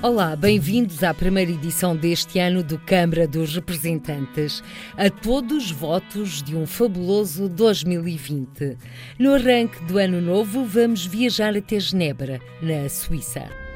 [0.00, 4.62] Olá, bem-vindos à primeira edição deste ano do Câmara dos Representantes.
[4.96, 8.78] A todos votos de um fabuloso 2020.
[9.18, 13.67] No arranque do ano novo, vamos viajar até Genebra, na Suíça.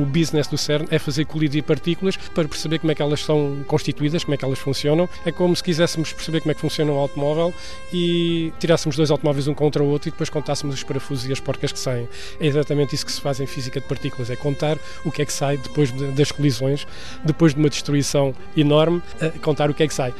[0.00, 3.62] O business do CERN é fazer colidir partículas para perceber como é que elas são
[3.66, 5.06] constituídas, como é que elas funcionam.
[5.26, 7.52] É como se quiséssemos perceber como é que funciona um automóvel
[7.92, 11.38] e tirássemos dois automóveis um contra o outro e depois contássemos os parafusos e as
[11.38, 12.08] porcas que saem.
[12.40, 15.26] É exatamente isso que se faz em física de partículas, é contar o que é
[15.26, 16.86] que sai depois de, das colisões,
[17.22, 19.02] depois de uma destruição enorme,
[19.42, 20.14] contar o que é que sai.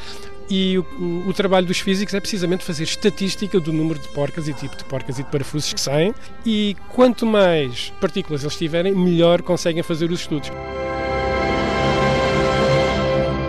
[0.51, 4.48] E o, o, o, trabalho dos físicos é precisamente fazer estatística do número de porcas
[4.48, 6.12] e tipo de porcas e de parafusos que saem.
[6.45, 10.51] E quanto mais partículas eles tiverem, melhor conseguem fazer os estudos.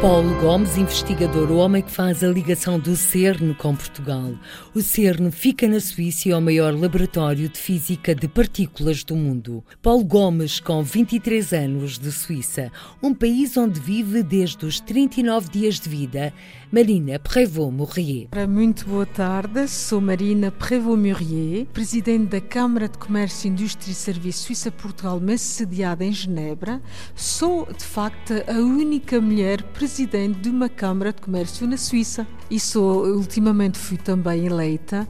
[0.01, 4.33] Paulo Gomes, investigador, o homem que faz a ligação do CERN com Portugal.
[4.73, 9.15] O CERN fica na Suíça e é o maior laboratório de física de partículas do
[9.15, 9.63] mundo.
[9.79, 12.71] Paulo Gomes, com 23 anos de Suíça,
[13.01, 16.33] um país onde vive desde os 39 dias de vida.
[16.73, 18.29] Marina Prévost-Mourier.
[18.47, 25.19] Muito boa tarde, sou Marina Prévost-Mourier, presidente da Câmara de Comércio, Indústria e Serviço Suíça-Portugal,
[25.21, 26.81] mas sediada em Genebra.
[27.13, 32.25] Sou, de facto, a única mulher presidente de uma Câmara de Comércio na Suíça.
[32.49, 35.05] E sou, ultimamente fui também eleita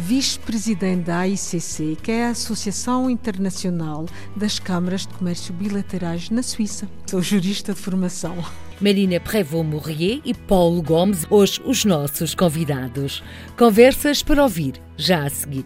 [0.00, 6.88] vice-presidente da AICC, que é a Associação Internacional das Câmaras de Comércio Bilaterais na Suíça.
[7.06, 8.34] Sou jurista de formação.
[8.80, 13.22] Marina Prévost-Mourier e Paulo Gomes, hoje os nossos convidados.
[13.56, 15.64] Conversas para ouvir, já a seguir.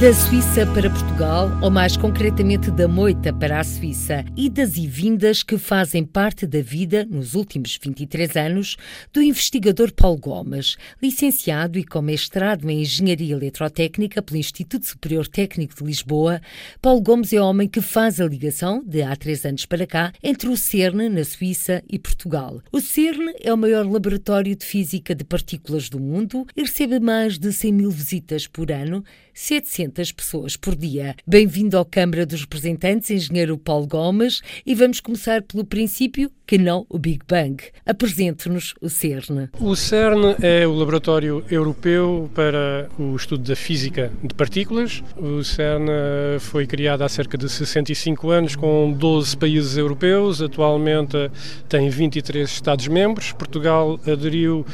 [0.00, 5.56] Da Suíça para Portugal, ou mais concretamente da Moita para a Suíça, e das que
[5.56, 8.76] fazem parte da vida, nos últimos 23 anos,
[9.12, 15.76] do investigador Paulo Gomes, licenciado e com mestrado em Engenharia Eletrotécnica pelo Instituto Superior Técnico
[15.76, 16.40] de Lisboa.
[16.82, 20.48] Paulo Gomes é homem que faz a ligação, de há três anos para cá, entre
[20.48, 22.60] o CERN, na Suíça, e Portugal.
[22.72, 27.38] O CERN é o maior laboratório de física de partículas do mundo e recebe mais
[27.38, 31.14] de 100 mil visitas por ano, 700 pessoas por dia.
[31.26, 36.86] Bem-vindo ao Câmara dos Representantes, engenheiro Paulo Gomes, e vamos começar pelo princípio, que não
[36.88, 37.56] o Big Bang.
[37.86, 39.48] Apresente-nos o CERN.
[39.58, 45.02] O CERN é o laboratório europeu para o estudo da física de partículas.
[45.16, 50.42] O CERN eh, foi criado há cerca de 65 anos com 12 países europeus.
[50.42, 51.30] Atualmente
[51.68, 53.32] tem 23 Estados-membros.
[53.32, 54.66] Portugal aderiu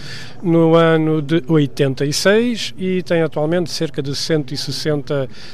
[0.42, 4.99] no ano de 86 e tem atualmente cerca de 160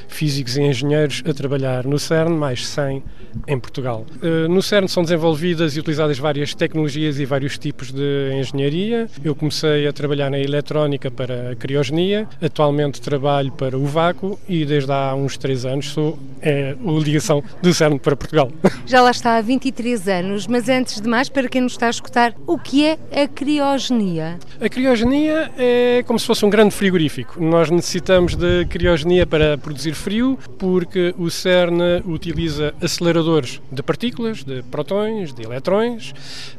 [0.08, 3.02] físicos e engenheiros a trabalhar no CERN, mais 100
[3.46, 4.06] em Portugal.
[4.22, 9.08] Eh, no CERN são desenvolvidas e utilizadas várias tecnologias e vários tipos de engenharia.
[9.22, 14.64] Eu comecei a trabalhar na eletrónica para a criogenia, atualmente trabalho para o vácuo e
[14.64, 18.50] desde há uns três anos sou é, a ligação do CERN para Portugal.
[18.86, 21.90] Já lá está há 23 anos, mas antes de mais, para quem nos está a
[21.90, 24.38] escutar, o que é a criogenia?
[24.60, 27.42] A criogenia é como se fosse um grande frigorífico.
[27.42, 34.62] Nós necessitamos de criogenia para produzir frio, porque o CERN utiliza aceleradores de partículas, de
[34.64, 36.14] protões, de eletrões.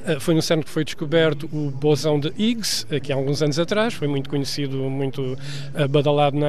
[0.05, 3.59] Eh, foi no CERN que foi descoberto o bosão de Higgs, aqui há alguns anos
[3.59, 5.37] atrás, foi muito conhecido, muito
[5.89, 6.47] badalado na,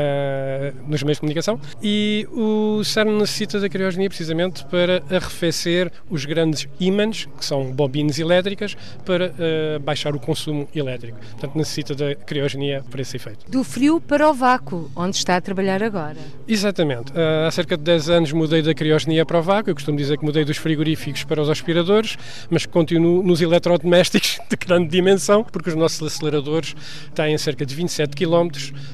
[0.87, 1.61] nos meios de comunicação.
[1.83, 8.19] E o CERN necessita da criogenia precisamente para arrefecer os grandes ímãs, que são bobinas
[8.19, 11.19] elétricas, para uh, baixar o consumo elétrico.
[11.19, 13.51] Portanto, necessita da criogenia para esse efeito.
[13.51, 16.18] Do frio para o vácuo, onde está a trabalhar agora.
[16.47, 17.13] Exatamente.
[17.13, 19.71] Uh, há cerca de 10 anos mudei da criogenia para o vácuo.
[19.71, 22.17] Eu costumo dizer que mudei dos frigoríficos para os aspiradores,
[22.51, 26.75] mas continuo nos eletrodomésticos de grande dimensão, porque os nossos aceleradores
[27.15, 28.49] têm cerca de 27 km,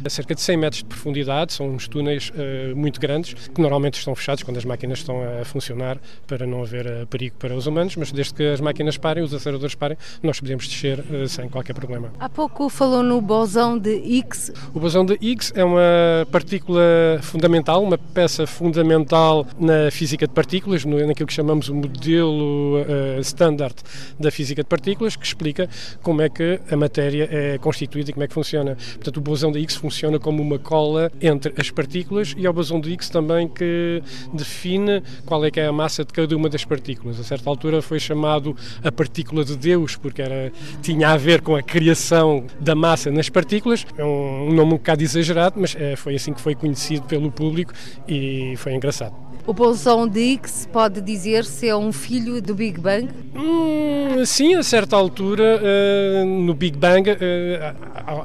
[0.05, 1.53] a cerca de 100 metros de profundidade.
[1.53, 5.45] São uns túneis uh, muito grandes, que normalmente estão fechados quando as máquinas estão a
[5.45, 9.23] funcionar, para não haver uh, perigo para os humanos, mas desde que as máquinas parem,
[9.23, 12.13] os aceleradores parem, nós podemos descer sem qualquer problema.
[12.19, 14.53] Há pouco falou no bosão de Higgs.
[14.75, 20.85] O bosão de Higgs é uma partícula fundamental, uma peça fundamental na física de partículas,
[20.85, 23.75] naquilo que chamamos o modelo uh, standard
[24.19, 25.69] da física de partículas, que explica
[26.03, 28.77] como é que a matéria é constituída e como é que funciona.
[28.95, 32.53] Portanto, o bosão de Higgs funciona como uma cola entre as partículas e é o
[32.53, 34.03] bosão de Higgs também que
[34.33, 37.19] define qual é que é a massa de cada uma das partículas.
[37.21, 40.53] A certa altura foi chamado a partícula de Deus, porque era,
[40.83, 43.87] tinha a ver com a criação da massa nas partículas.
[43.97, 47.73] É um, nome um bocado exagerado, mas é, foi assim que foi conhecido pelo público
[48.09, 49.25] e foi engraçado.
[49.47, 53.11] O bosão de Higgs pode dizer-se é um filho do Big Bang?
[53.35, 57.17] Hum, sim, a certa altura, uh, no Big Bang, uh,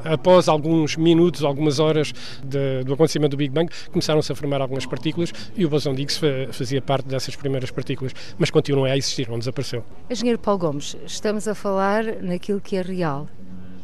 [0.05, 4.85] após alguns minutos, algumas horas de, do acontecimento do Big Bang, começaram-se a formar algumas
[4.85, 6.21] partículas e o bosão de Higgs
[6.53, 9.83] fazia parte dessas primeiras partículas, mas continuam a existir, não desapareceu.
[10.09, 13.27] Engenheiro Paulo Gomes, estamos a falar naquilo que é real,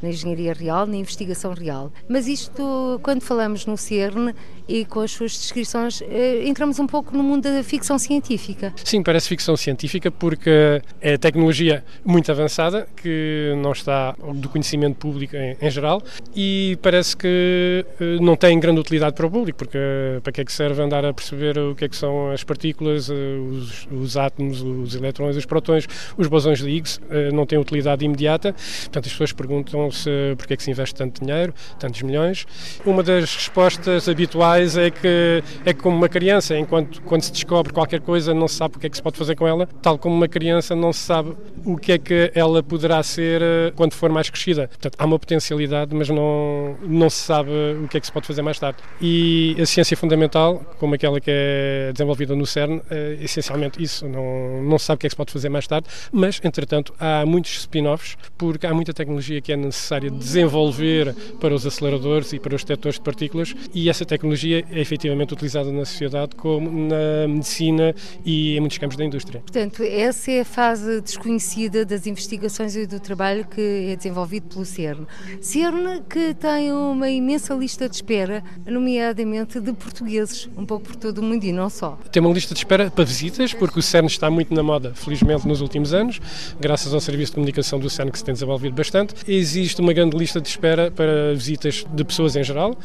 [0.02, 1.92] na engenharia real, na investigação real.
[2.08, 4.34] Mas isto, quando falamos no CERN
[4.68, 8.74] e com as suas descrições, eh, entramos um pouco no mundo da ficção científica.
[8.84, 15.36] Sim, parece ficção científica porque é tecnologia muito avançada que não está do conhecimento público
[15.36, 16.02] em, em geral
[16.36, 19.78] e parece que eh, não tem grande utilidade para o público, porque
[20.24, 23.10] para que é que serve andar a perceber o que é que são as partículas,
[23.10, 25.88] eh, os, os átomos, os eletrões, os protões,
[26.18, 27.00] os bosões de Higgs,
[27.34, 28.54] não têm utilidade imediata.
[28.54, 32.46] Portanto, as pessoas perguntam se porque é que se investe tanto dinheiro, tantos milhões.
[32.86, 38.02] Uma das respostas habituais é que é como uma criança, enquanto quando se descobre qualquer
[38.02, 40.16] coisa não se sabe o que é que se pode fazer com ela, tal como
[40.16, 41.34] uma criança não se sabe
[41.66, 44.68] o que é que ela poderá ser eh, quando for mais crescida.
[44.68, 47.50] Portanto, há uma potencialidade, mas não, não se sabe
[47.84, 48.78] o que é que se pode fazer mais tarde.
[49.02, 54.08] E a ciência fundamental, como aquela que é desenvolvida no CERN, é essencialmente isso.
[54.08, 56.94] Não, não se sabe o que é que se pode fazer mais tarde, mas, entretanto,
[57.00, 62.40] há muitos spin-offs, porque há muita tecnologia que é necessária desenvolver para os aceleradores e
[62.40, 67.28] para os detectores de partículas e essa tecnologia é efetivamente utilizada na sociedade como na
[67.28, 67.94] medicina
[68.26, 69.42] e em muitos campos da indústria.
[69.42, 74.66] Portanto, essa é a fase desconhecida das investigações e do trabalho que é desenvolvido pelo
[74.66, 75.06] CERN.
[75.42, 81.20] CERN que tem uma imensa lista de espera, nomeadamente de portugueses, um pouco por todo
[81.20, 81.98] o mundo e não só.
[82.12, 85.48] Tem uma lista de espera para visitas, porque o CERN está muito na moda, felizmente,
[85.48, 86.20] nos últimos anos,
[86.60, 89.14] graças ao serviço de comunicação do CERN que se tem desenvolvido bastante.
[89.28, 92.78] Existe uma grande lista de espera para visitas de pessoas em geral.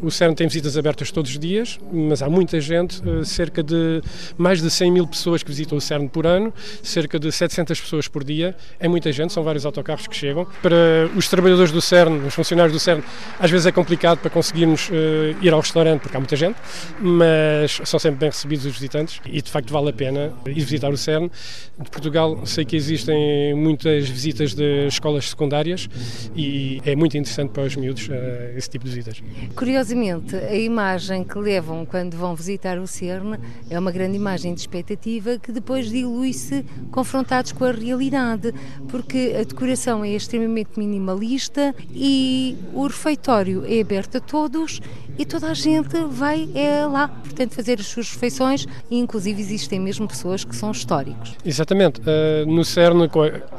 [0.00, 4.02] O CERN tem visitas abertas todos os dias, mas há muita gente, eh, cerca de
[4.36, 8.08] mais de 100 mil pessoas que visitam o CERN por ano, cerca de 700 pessoas
[8.08, 8.54] por dia.
[8.78, 10.46] É muita gente, são vários autocarros que chegam.
[10.62, 10.76] Para
[11.16, 13.02] os trabalhadores do CERN, os funcionários do CERN,
[13.38, 14.92] às vezes é complicado para conseguirmos uh,
[15.40, 16.56] ir ao restaurante porque há muita gente,
[17.00, 20.90] mas são sempre bem recebidos os visitantes e de facto vale a pena ir visitar
[20.90, 21.30] o CERN.
[21.78, 25.88] De Portugal sei que existem muitas visitas de escolas secundárias
[26.34, 28.12] e é muito interessante para os miúdos uh,
[28.56, 29.22] esse tipo de visitas.
[29.54, 30.95] Curiosamente, a imagem
[31.28, 33.38] que levam quando vão visitar o CERN
[33.68, 38.54] é uma grande imagem de expectativa que depois dilui-se confrontados com a realidade,
[38.88, 44.80] porque a decoração é extremamente minimalista e o refeitório é aberto a todos
[45.18, 49.80] e toda a gente vai é, lá, portanto, fazer as suas refeições e inclusive existem
[49.80, 51.34] mesmo pessoas que são históricos.
[51.44, 52.00] Exatamente.
[52.00, 53.08] Uh, no CERN,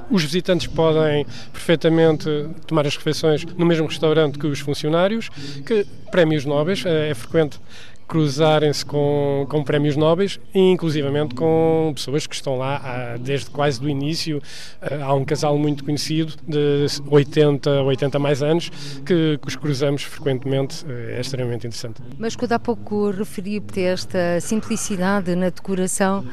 [0.10, 2.30] os visitantes podem perfeitamente
[2.66, 5.30] tomar as refeições no mesmo restaurante que os funcionários,
[5.66, 7.60] que prémios nobres, é, é frequente
[8.08, 13.80] cruzarem-se com, com prémios nobres e inclusivamente com pessoas que estão lá há, desde quase
[13.80, 14.42] do início.
[14.82, 18.70] Eh, há um casal muito conhecido de 80, 80 mais anos
[19.06, 22.02] que, que os cruzamos frequentemente, eh, é extremamente interessante.
[22.18, 26.26] Mas quando há pouco referi-te esta simplicidade na decoração,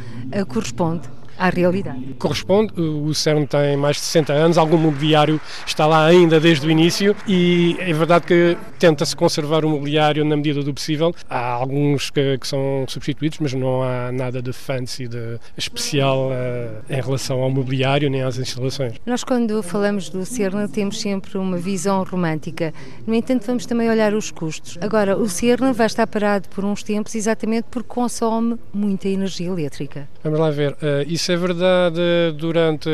[0.48, 2.14] corresponde à realidade.
[2.18, 6.70] Corresponde, o CERN tem mais de 60 anos, algum mobiliário está lá ainda desde o
[6.70, 11.14] início e é verdade que tenta-se conservar o mobiliário na medida do possível.
[11.28, 16.92] Há alguns que, que, são substituídos, mas não há nada de fancy, de especial uh,
[16.92, 18.94] em relação ao mobiliário nem às instalações.
[19.06, 22.72] Nós, quando falamos do CERN, temos sempre uma visão romântica.
[23.06, 24.78] No entanto, vamos também olhar os custos.
[24.80, 30.08] Agora, o CERN vai estar parado por uns tempos exatamente porque consome muita energia elétrica.
[30.22, 30.72] Vamos lá ver.
[30.72, 32.00] Uh, isso é verdade
[32.36, 32.88] durante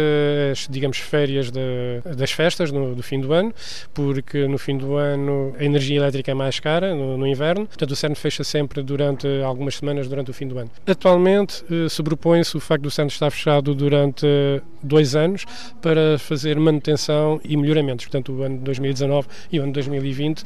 [0.50, 1.60] as, digamos, férias de,
[2.16, 3.52] das festas, no, do fim do ano,
[3.94, 7.90] porque no fim do ano a energia elétrica é mais cara, no, no inverno, portanto
[7.90, 10.70] o CERN fecha sempre durante algumas semanas durante o fim do ano.
[10.86, 14.26] Atualmente eh, sobrepõe-se o facto do CERN estar fechado durante
[14.82, 15.44] dois anos
[15.80, 20.42] para fazer manutenção e melhoramentos, portanto o ano de 2019 e o ano de 2020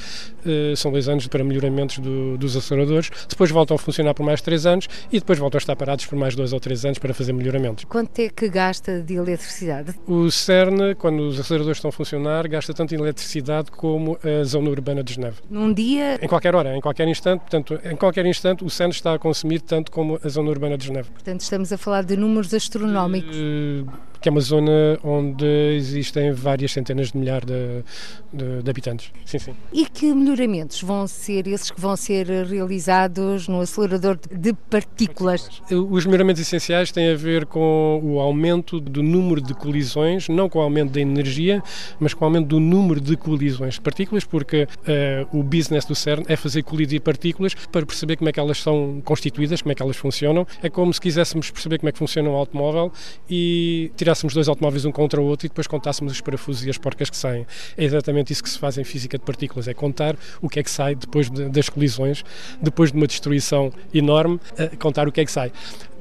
[0.47, 4.41] eh, são dois anos para melhoramentos do, dos aceleradores, depois voltam a funcionar por mais
[4.41, 7.15] três anos e depois voltam a estar parados por mais dois ou três anos para
[7.15, 7.74] fazer melhoramentos.
[7.89, 9.95] Quanto é que gasta de eletricidade?
[10.07, 15.03] O CERN, quando os aceleradores estão a funcionar, gasta tanto eletricidade como a zona urbana
[15.03, 15.37] de Geneve.
[15.51, 16.19] Num dia?
[16.23, 17.41] Em qualquer hora, em qualquer instante.
[17.41, 20.87] Portanto, em qualquer instante, o CERN está a consumir tanto como a zona urbana de
[20.87, 21.11] Geneve.
[21.11, 23.37] Portanto, estamos a falar de números astronómicos.
[23.37, 23.87] Uh,
[24.25, 25.45] que é uma zona onde
[25.77, 27.85] existem várias centenas de milhares de,
[28.33, 29.13] de, de, habitantes.
[29.27, 29.55] Sim, sim.
[29.71, 35.61] E que melhoramentos vão ser esses que vão ser realizados no acelerador de partículas?
[35.71, 40.59] Os melhoramentos essenciais têm a ver com o aumento do número de colisões, não com
[40.59, 41.63] o aumento da energia,
[42.01, 45.95] mas com o aumento do número de colisões de partículas, porque uh, o business do
[45.95, 49.75] CERN é fazer colidir partículas para perceber como é que elas são constituídas, como é
[49.75, 50.47] que elas funcionam.
[50.63, 52.91] É como se quiséssemos perceber como é que funciona um automóvel
[53.29, 56.71] e tirar tirássemos dois automóveis um contra o outro e depois contássemos os parafusos e
[56.71, 57.47] as porcas que saem.
[57.77, 60.63] É exatamente isso que se faz em física de partículas, é contar o que é
[60.63, 62.25] que sai depois de, das colisões,
[62.63, 64.41] depois de uma destruição enorme,
[64.79, 65.53] contar o que é que sai.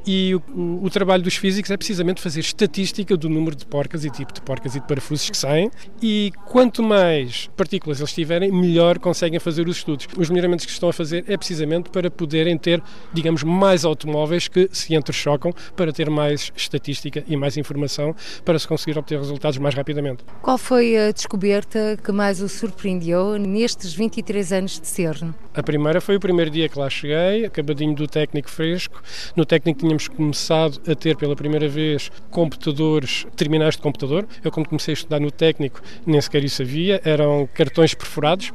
[0.05, 4.03] E o, o, o, trabalho dos físicos é precisamente fazer estatística do número de porcas
[4.03, 5.71] e tipo de porcas e de parafusos que saem.
[6.01, 10.07] E quanto mais partículas eles tiverem, melhor conseguem fazer os estudos.
[10.17, 12.83] Os melhoramentos que estão a fazer é precisamente para poderem ter,
[13.13, 18.67] digamos, mais automóveis que se entrechocam, para ter mais estatística e mais informação, para se
[18.67, 20.23] conseguir obter resultados mais rapidamente.
[20.41, 25.33] Qual foi a descoberta que mais o surpreendeu nestes 23 anos de CERN?
[25.53, 29.01] A primeira foi o primeiro dia que lá cheguei, acabadinho do técnico fresco.
[29.35, 34.27] No técnico tinha tínhamos começado a ter pela primeira vez computadores, terminais de computador.
[34.43, 38.51] Eu, quando comecei a estudar no técnico, nem sequer isso havia, eram cartões perfurados.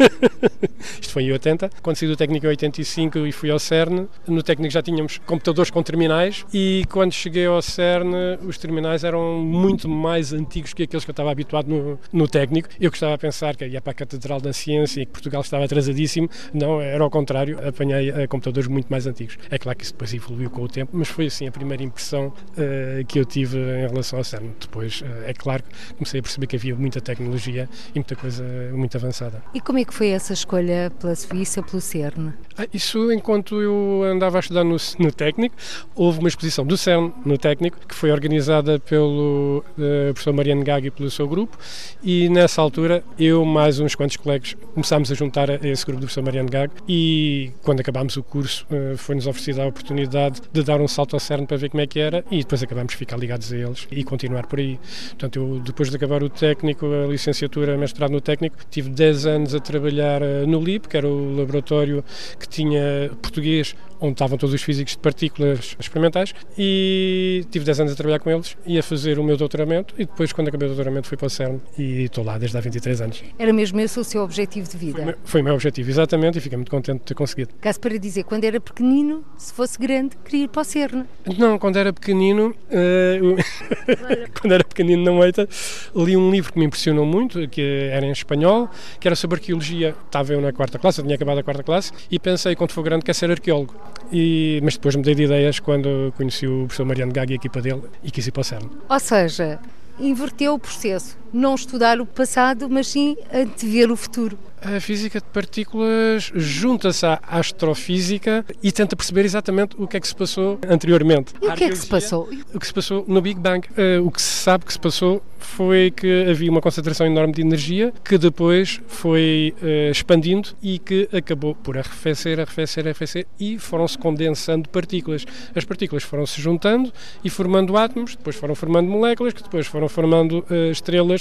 [1.00, 1.70] Isto foi em 80.
[1.82, 5.70] Quando saí do técnico em 85 e fui ao CERN, no técnico já tínhamos computadores
[5.70, 8.12] com terminais e quando cheguei ao CERN,
[8.46, 12.68] os terminais eram muito mais antigos que aqueles que eu estava habituado no, no técnico.
[12.78, 15.64] Eu gostava a pensar que ia para a Catedral da Ciência e que Portugal estava
[15.64, 16.28] atrasadíssimo.
[16.52, 19.38] Não, era ao contrário, apanhei eh, computadores muito mais antigos.
[19.50, 21.82] É claro que isso depois evoluiu evoluiu com o tempo, mas foi assim a primeira
[21.82, 24.50] impressão uh, que eu tive em relação ao CERN.
[24.60, 25.62] Depois, uh, é claro,
[25.96, 29.42] comecei a perceber que havia muita tecnologia e muita coisa muito avançada.
[29.54, 32.32] E como é que foi essa escolha pela Suíça, pelo CERN?
[32.58, 35.54] Ah, isso enquanto eu andava a estudar no, no, técnico,
[35.94, 40.88] houve uma exposição do CERN no técnico, que foi organizada pelo uh, professor Mariano Gaggi
[40.88, 41.56] e pelo seu grupo,
[42.02, 46.06] e nessa altura eu mais uns quantos colegas começámos a juntar a esse grupo do
[46.06, 50.80] professor Mariano Gaggi e quando acabámos o curso foi-nos oferecida a oportunidade oportunidade de dar
[50.80, 53.18] um salto ao CERN para ver como é que era e depois acabamos de ficar
[53.18, 54.78] ligados a eles e continuar por aí.
[55.10, 59.54] Portanto, eu depois de acabar o técnico, a licenciatura, mestrado no técnico, tive 10 anos
[59.54, 62.04] a trabalhar eh, no LIP, que era o laboratório
[62.38, 67.92] que tinha português onde estavam todos os físicos de partículas experimentais e tive 10 anos
[67.92, 70.70] a trabalhar com eles e a fazer o meu doutoramento e depois quando acabei o
[70.70, 73.22] doutoramento fui para o CERN e estou lá desde há 23 anos.
[73.38, 75.02] Era mesmo esse o seu objetivo de vida?
[75.02, 77.50] Foi, foi o meu objetivo, exatamente, e fiquei muito contente de ter conseguido.
[77.60, 81.04] Caso para dizer, quando era pequenino, se fosse grande, queria ir para o CERN?
[81.38, 83.36] Não, quando era pequenino, uh,
[84.40, 85.48] quando era pequenino na Moita,
[85.94, 89.94] li um livro que me impressionou muito, que era em espanhol, que era sobre arqueologia.
[90.06, 92.82] Estava eu na quarta classe, eu tinha acabado a quarta classe, e pensei, quando for
[92.82, 93.74] grande, quer ser arqueólogo.
[94.12, 97.60] E, mas depois mudei de ideias quando conheci o professor Mariano Gaga e a equipa
[97.60, 98.70] dele e quis ir para o CERN.
[98.88, 99.58] Ou seja,
[99.98, 101.16] inverteu o processo.
[101.34, 104.38] Não estudar o passado, mas sim antever o futuro.
[104.62, 110.08] A física de partículas junta-se à astrofísica e tenta perceber exatamente o que é que
[110.08, 111.34] se passou anteriormente.
[111.42, 112.30] E o que é que se passou?
[112.54, 113.66] O que se passou no Big Bang.
[113.70, 117.42] Uh, o que se sabe que se passou foi que havia uma concentração enorme de
[117.42, 123.98] energia que depois foi uh, expandindo e que acabou por arrefecer, arrefecer, arrefecer e foram-se
[123.98, 125.26] condensando partículas.
[125.54, 126.90] As partículas foram se juntando
[127.22, 130.72] e formando átomos, depois foram formando moléculas, que depois foram formando uh,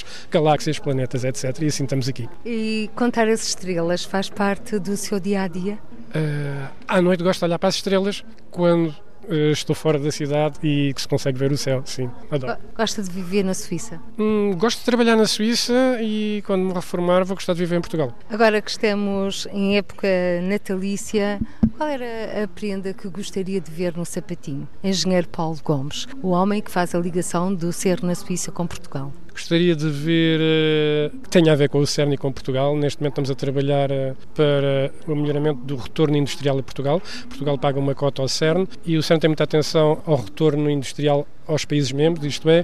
[0.03, 1.62] estrelas, galáxias, planetas, etc.
[1.62, 2.29] E assim estamos aqui.
[2.45, 5.77] E contar as estrelas faz parte do seu dia a dia?
[6.15, 10.60] Uh, à noite gosto de olhar para as estrelas quando uh, estou fora da cidade
[10.62, 12.57] e que se consegue ver o céu, sim, adoro.
[12.75, 14.00] Gosta de viver na Suíça?
[14.19, 17.81] Hum, gosto de trabalhar na Suíça e quando me reformar vou gostar de viver em
[17.81, 18.15] Portugal.
[18.29, 20.07] Agora que estamos em época
[20.43, 21.39] natalícia,
[21.77, 24.67] qual era a prenda que gostaria de ver no sapatinho?
[24.83, 29.12] Engenheiro Paulo Gomes, o homem que faz a ligação do ser na Suíça com Portugal.
[29.34, 32.75] Gostaria de ver uh, que tenha a ver com o CERN e com Portugal.
[32.78, 37.02] Neste momento estamos a trabalhar uh, para o melhoramento do retorno industrial a Portugal.
[37.28, 41.28] Portugal paga uma cota ao CERN e o CERN tem muita atenção ao retorno industrial
[41.48, 42.63] aos países membros, isto é,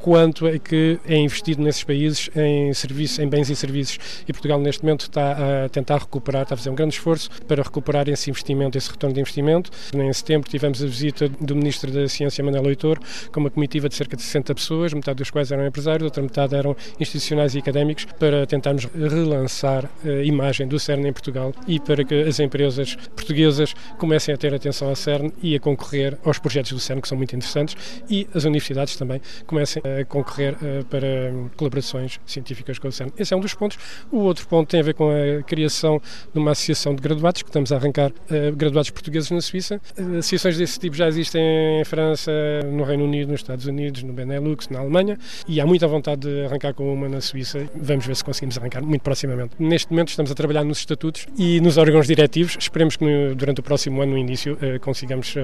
[0.00, 3.98] quanto é que é investido nesses países em, serviços, em bens e serviços.
[4.26, 7.62] E Portugal, neste momento, está a tentar recuperar, está a fazer um grande esforço para
[7.62, 9.70] recuperar esse investimento, esse retorno de investimento.
[9.94, 12.98] Em setembro tivemos a visita do Ministro da Ciência, Manuel Leitor,
[13.32, 16.54] com uma comitiva de cerca de 60 pessoas, metade dos quais eram empresários, outra metade
[16.54, 22.04] eram institucionais e académicos, para tentarmos relançar a imagem do CERN em Portugal e para
[22.04, 26.72] que as empresas portuguesas comecem a ter atenção ao CERN e a concorrer aos projetos
[26.72, 27.76] do CERN, que são muito interessantes,
[28.08, 33.12] e as universidades também comecem concorrer uh, para colaborações científicas com o CERN.
[33.18, 33.78] Esse é um dos pontos.
[34.10, 36.00] O outro ponto tem a ver com a criação
[36.32, 39.80] de uma associação de graduados, que estamos a arrancar uh, graduados portugueses na Suíça.
[39.98, 42.32] Uh, associações desse tipo já existem em França,
[42.72, 46.44] no Reino Unido, nos Estados Unidos, no Benelux, na Alemanha, e há muita vontade de
[46.44, 47.68] arrancar com uma na Suíça.
[47.74, 49.54] Vamos ver se conseguimos arrancar muito proximamente.
[49.58, 52.56] Neste momento estamos a trabalhar nos estatutos e nos órgãos diretivos.
[52.58, 55.34] Esperemos que durante o próximo ano, no início, consigamos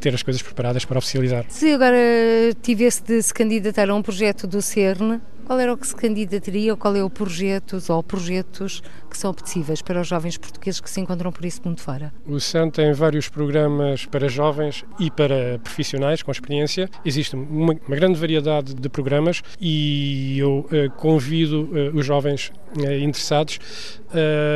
[0.00, 1.44] ter as coisas preparadas para oficializar.
[1.48, 1.96] Se agora
[2.62, 6.72] tivesse de se candidatar a um projeto do CERN, qual era o que se candidataria
[6.72, 10.90] ou qual é o projeto ou projetos que são apetecíveis para os jovens portugueses que
[10.90, 12.12] se encontram por isso mundo fora?
[12.26, 16.90] O CERN tem vários programas para jovens e para profissionais com experiência.
[17.04, 22.92] Existe uma, uma grande variedade de programas e eu uh, convido uh, os jovens uh,
[22.92, 23.60] interessados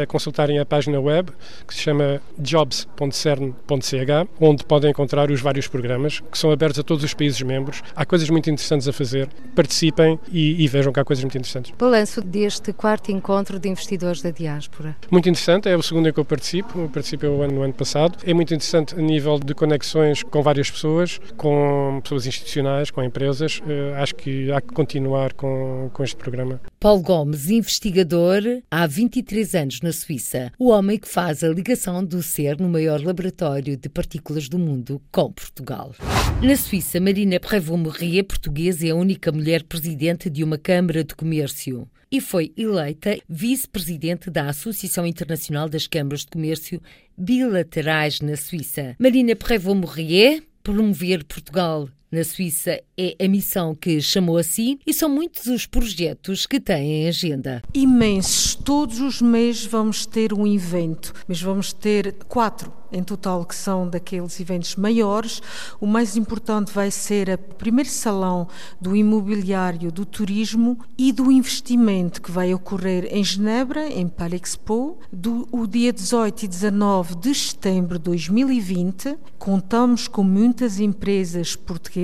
[0.03, 1.31] a consultarem a página web
[1.67, 7.05] que se chama jobs.cern.ch, onde podem encontrar os vários programas que são abertos a todos
[7.05, 7.83] os países membros.
[7.95, 9.29] Há coisas muito interessantes a fazer.
[9.55, 11.73] Participem e, e vejam que há coisas muito interessantes.
[11.79, 14.97] Balanço deste quarto encontro de investidores da diáspora.
[15.11, 17.75] Muito interessante, é o segundo em que eu participo, eu participei no ano, no ano
[17.75, 18.17] passado.
[18.25, 23.59] É muito interessante a nível de conexões com várias pessoas, com pessoas institucionais, com empresas.
[23.59, 26.61] Uh, acho que há que continuar com, com este programa.
[26.83, 32.23] Paulo Gomes, investigador há 23 anos na Suíça, o homem que faz a ligação do
[32.23, 35.95] ser no maior laboratório de partículas do mundo com Portugal.
[36.43, 41.87] Na Suíça, Marina Prévost-Morrier, portuguesa, é a única mulher presidente de uma Câmara de Comércio
[42.11, 46.81] e foi eleita vice-presidente da Associação Internacional das Câmaras de Comércio
[47.15, 48.97] Bilaterais na Suíça.
[48.99, 55.09] Marina Prévost-Morrier, promover Portugal na Suíça é a missão que chamou a si e são
[55.09, 57.63] muitos os projetos que têm em agenda.
[57.73, 58.57] Imensos.
[58.57, 63.89] Todos os meses vamos ter um evento, mas vamos ter quatro em total que são
[63.89, 65.41] daqueles eventos maiores.
[65.81, 68.49] O mais importante vai ser o primeiro salão
[68.81, 75.49] do imobiliário, do turismo e do investimento que vai ocorrer em Genebra, em Palexpo, do
[75.53, 79.17] o dia 18 e 19 de setembro de 2020.
[79.39, 82.00] Contamos com muitas empresas portuguesas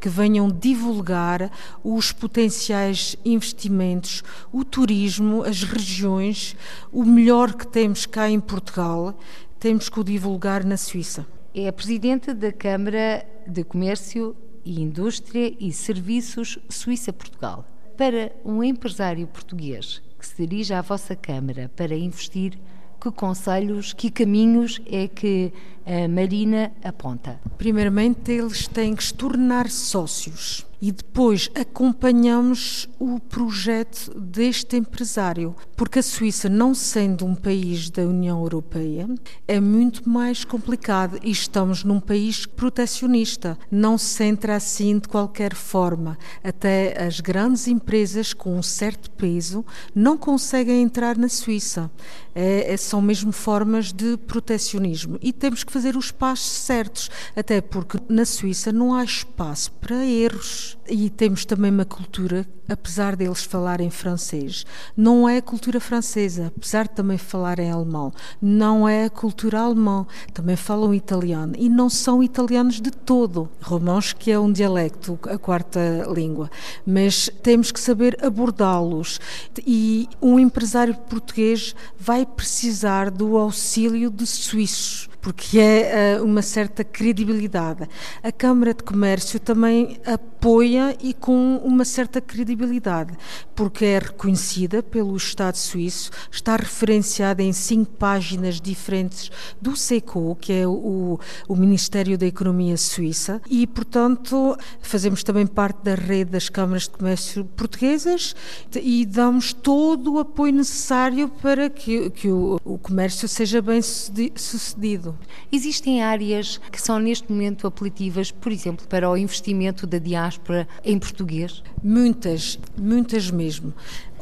[0.00, 1.50] que venham divulgar
[1.82, 6.56] os potenciais investimentos, o turismo, as regiões,
[6.92, 9.18] o melhor que temos cá em Portugal
[9.62, 11.24] temos que o divulgar na Suíça.
[11.54, 17.64] É a presidente da Câmara de Comércio e Indústria e Serviços Suíça-Portugal.
[17.96, 22.58] Para um empresário português que se dirige à vossa Câmara para investir,
[23.00, 25.52] que conselhos, que caminhos é que
[25.86, 27.40] a Marina aponta?
[27.58, 36.00] Primeiramente, eles têm que se tornar sócios e depois acompanhamos o projeto deste empresário, porque
[36.00, 39.08] a Suíça, não sendo um país da União Europeia,
[39.46, 45.54] é muito mais complicado e estamos num país protecionista, não se centra assim de qualquer
[45.54, 46.18] forma.
[46.42, 49.64] Até as grandes empresas com um certo peso
[49.94, 51.88] não conseguem entrar na Suíça.
[52.34, 57.62] É, é são mesmo formas de protecionismo e temos que fazer os passos certos, até
[57.62, 60.76] porque na Suíça não há espaço para erros.
[60.86, 66.86] E temos também uma cultura, apesar deles falarem francês, não é a cultura francesa, apesar
[66.86, 72.22] de também falarem alemão, não é a cultura alemã, também falam italiano e não são
[72.22, 73.48] italianos de todo.
[73.62, 75.80] Romãos, que é um dialecto, a quarta
[76.12, 76.50] língua,
[76.84, 79.18] mas temos que saber abordá-los.
[79.66, 86.82] E um empresário português vai precisar do auxílio de suíços porque é uh, uma certa
[86.82, 87.88] credibilidade.
[88.22, 93.16] A Câmara de Comércio também apoia e com uma certa credibilidade,
[93.54, 99.30] porque é reconhecida pelo Estado suíço, está referenciada em cinco páginas diferentes
[99.60, 105.84] do SECO, que é o, o Ministério da Economia Suíça, e, portanto, fazemos também parte
[105.84, 108.34] da rede das câmaras de comércio portuguesas
[108.74, 115.11] e damos todo o apoio necessário para que, que o, o comércio seja bem sucedido.
[115.50, 120.98] Existem áreas que são neste momento apelativas, por exemplo, para o investimento da diáspora em
[120.98, 121.62] português?
[121.82, 123.72] Muitas, muitas mesmo.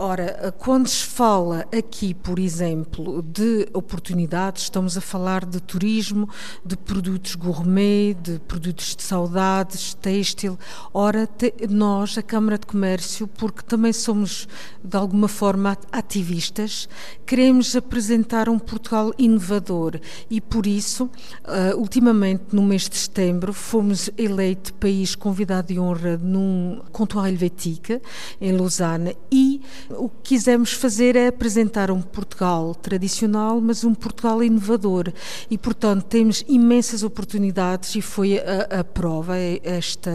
[0.02, 6.26] Ora, quando se fala aqui, por exemplo, de oportunidades, estamos a falar de turismo,
[6.64, 10.58] de produtos gourmet, de produtos de saudades, têxtil.
[10.94, 14.48] Ora, te, nós, a Câmara de Comércio, porque também somos
[14.82, 16.88] de alguma forma ativistas,
[17.26, 21.10] queremos apresentar um Portugal inovador e por isso,
[21.44, 28.00] uh, ultimamente, no mês de setembro, fomos eleito país convidado de honra num Comptoir Helvétique,
[28.40, 29.60] em Lausanne, e
[29.96, 35.12] o que quisemos fazer é apresentar um Portugal tradicional, mas um Portugal inovador.
[35.50, 40.11] E, portanto, temos imensas oportunidades e foi a, a prova, esta,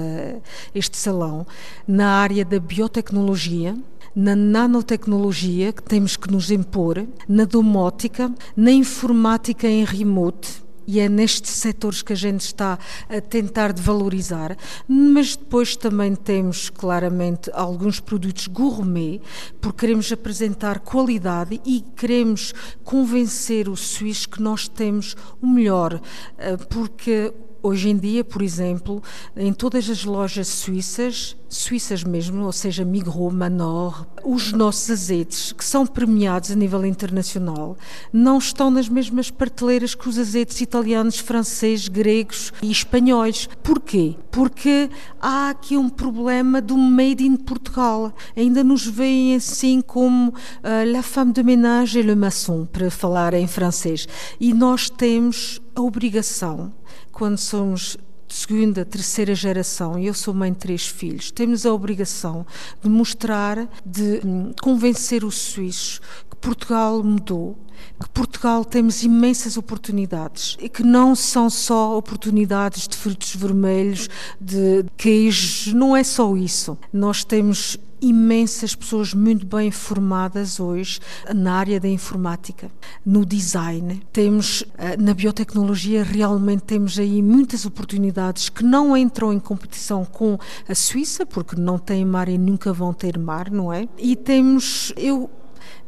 [0.74, 1.46] este salão,
[1.88, 3.78] na área da biotecnologia,
[4.16, 11.10] na nanotecnologia, que temos que nos impor, na domótica, na informática em remote e é
[11.10, 12.78] nestes setores que a gente está
[13.10, 14.56] a tentar de valorizar,
[14.88, 19.22] mas depois também temos claramente alguns produtos gourmet,
[19.62, 26.00] porque queremos apresentar qualidade e queremos convencer os suíços que nós temos o melhor,
[26.38, 27.34] eh, porque
[27.66, 29.02] Hoje em dia, por exemplo,
[29.36, 35.66] em todas as lojas suíças, suíças mesmo, ou seja, Migros, Manor, os nossos azeites, que
[35.66, 37.76] são premiados a nível internacional,
[38.14, 43.50] não estão nas mesmas prateleiras que os azeites italianos, franceses, gregos e espanhóis.
[43.64, 44.16] Porquê?
[44.30, 44.88] Porque
[45.20, 48.14] há aqui um problema do made in Portugal.
[48.38, 53.34] Ainda nos veem assim como uh, la femme de ménage et le maçon, para falar
[53.34, 54.08] em francês.
[54.40, 56.72] E nós temos a obrigação
[57.16, 57.98] quando somos
[58.28, 62.46] segunda, terceira geração, e eu sou mãe de três filhos, temos a obrigação
[62.84, 67.58] de mostrar, de hum, convencer os suíços que Portugal mudou,
[68.02, 74.84] que Portugal temos imensas oportunidades e que não são só oportunidades de frutos vermelhos, de
[74.98, 76.78] queijos, não é só isso.
[76.92, 81.00] Nós temos imensas pessoas muito bem formadas hoje
[81.34, 82.70] na área da informática,
[83.06, 84.02] no design.
[84.12, 90.38] Temos eh, na biotecnologia realmente temos aí muitas oportunidades que não entram em competição com
[90.68, 93.88] a Suíça, porque não têm mar e nunca vão ter mar, não é?
[93.98, 95.30] E temos eu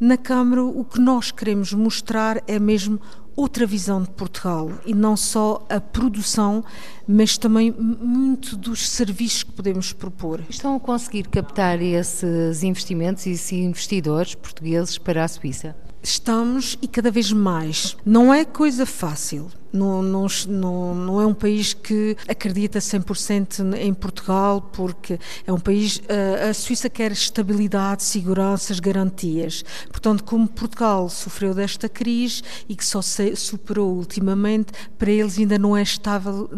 [0.00, 3.00] na Câmara o que nós queremos mostrar é mesmo
[3.38, 6.64] outra visão de Portugal e não só a produção,
[7.06, 10.42] mas também muito dos serviços que podemos propor.
[10.50, 15.76] Estão a conseguir captar esses investimentos e esses investidores portugueses para a Suíça?
[16.02, 17.96] Estamos e cada vez mais.
[18.04, 19.48] Não é coisa fácil.
[19.72, 25.60] Não, não, não, não é um país que acredita 100% em Portugal, porque é um
[25.60, 26.00] país.
[26.48, 29.64] A Suíça quer estabilidade, seguranças, garantias.
[29.90, 35.58] Portanto, como Portugal sofreu desta crise e que só se superou ultimamente, para eles ainda
[35.58, 36.48] não é estável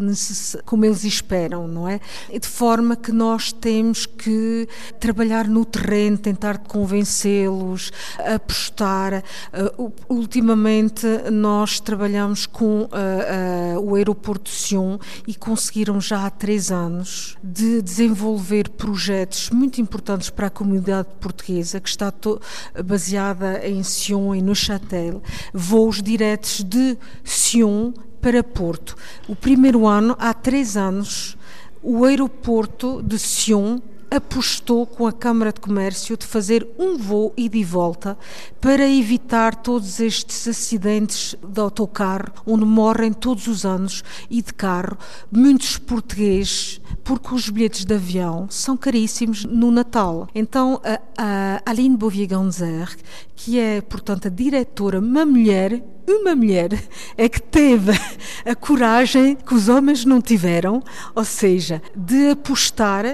[0.64, 2.00] como eles esperam, não é?
[2.32, 4.68] De forma que nós temos que
[4.98, 9.22] trabalhar no terreno, tentar convencê-los, apostar.
[10.08, 17.36] Ultimamente, nós trabalhamos com uh, o aeroporto de Sion e conseguiram já há três anos
[17.42, 22.12] de desenvolver projetos muito importantes para a comunidade portuguesa que está
[22.84, 28.96] baseada em Sion e Neuchâtel, voos diretos de Sion para Porto.
[29.28, 31.36] O primeiro ano, há três anos,
[31.82, 33.78] o aeroporto de Sion
[34.10, 38.18] apostou com a Câmara de Comércio de fazer um voo e volta
[38.60, 44.98] para evitar todos estes acidentes de autocarro, onde morrem todos os anos e de carro
[45.30, 50.28] muitos portugueses, porque os bilhetes de avião são caríssimos no Natal.
[50.34, 52.96] Então, a, a Aline Bouvier-Ganzer,
[53.36, 56.70] que é, portanto, a diretora, uma mulher uma mulher
[57.16, 57.92] é que teve
[58.44, 60.82] a coragem que os homens não tiveram,
[61.14, 63.04] ou seja, de apostar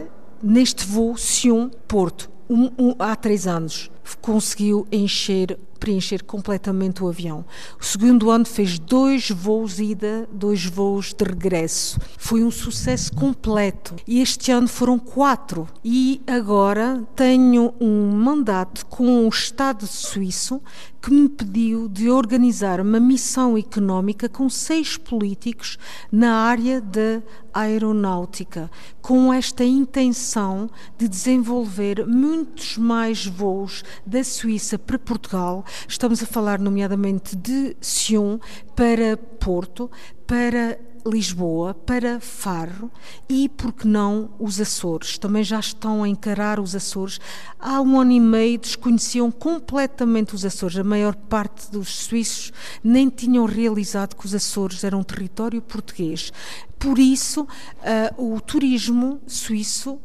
[0.42, 7.44] neste voo Sion-Porto, um, um, há três anos, conseguiu encher preencher completamente o avião.
[7.80, 11.98] O segundo ano fez dois voos ida, dois voos de regresso.
[12.16, 13.94] Foi um sucesso completo.
[14.06, 15.68] E este ano foram quatro.
[15.84, 20.60] E agora tenho um mandato com o Estado suíço
[21.06, 25.78] que me pediu de organizar uma missão económica com seis políticos
[26.10, 27.22] na área da
[27.54, 28.68] aeronáutica,
[29.00, 36.59] com esta intenção de desenvolver muitos mais voos da Suíça para Portugal Estamos a falar,
[36.59, 38.38] nomeadamente, de Sion
[38.74, 39.90] para Porto,
[40.26, 42.90] para Lisboa, para Faro
[43.29, 45.18] e, por que não, os Açores.
[45.18, 47.20] Também já estão a encarar os Açores.
[47.59, 50.76] Há um ano e meio desconheciam completamente os Açores.
[50.76, 52.52] A maior parte dos suíços
[52.83, 56.33] nem tinham realizado que os Açores eram um território português.
[56.79, 60.00] Por isso, uh, o turismo suíço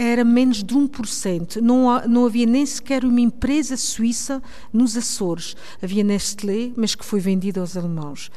[0.00, 1.56] era menos de 1%.
[1.56, 5.54] Não, não havia nem sequer uma empresa suíça nos Açores.
[5.82, 8.30] Havia Nestlé, mas que foi vendida aos alemãos.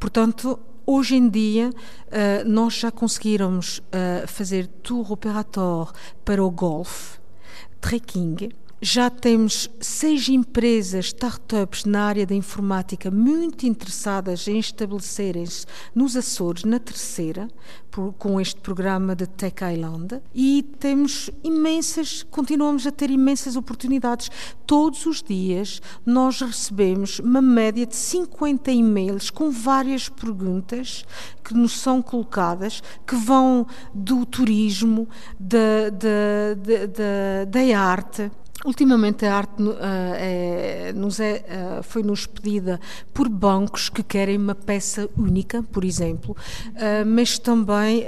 [0.00, 5.92] Portanto, Hoje em dia, uh, nós já conseguimos uh, fazer tour operator
[6.24, 7.20] para o golfe,
[7.80, 8.48] trekking,
[8.84, 16.64] já temos seis empresas, startups na área da informática muito interessadas em estabelecerem-se nos Açores,
[16.64, 17.46] na terceira,
[17.92, 20.20] por, com este programa de Tech Island.
[20.34, 24.28] E temos imensas, continuamos a ter imensas oportunidades.
[24.66, 31.04] Todos os dias nós recebemos uma média de 50 e-mails com várias perguntas
[31.44, 33.64] que nos são colocadas, que vão
[33.94, 36.54] do turismo, da, da,
[36.88, 38.28] da, da arte
[38.64, 39.74] Ultimamente a arte uh,
[40.14, 41.44] é, nos é,
[41.80, 42.80] uh, foi-nos pedida
[43.12, 46.36] por bancos que querem uma peça única, por exemplo,
[46.68, 48.04] uh, mas também